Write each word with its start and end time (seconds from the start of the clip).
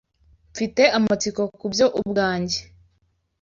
Mfite 0.53 0.83
amatsiko 0.97 1.41
kubyo 1.59 1.85
ubwanjye. 1.99 2.59